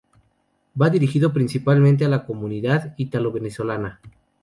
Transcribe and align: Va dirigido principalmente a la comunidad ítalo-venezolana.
Va 0.81 0.89
dirigido 0.89 1.31
principalmente 1.31 2.05
a 2.05 2.09
la 2.09 2.25
comunidad 2.25 2.95
ítalo-venezolana. 2.97 4.01